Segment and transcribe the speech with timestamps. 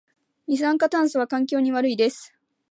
[0.47, 2.33] 二酸化炭素は環境に悪いです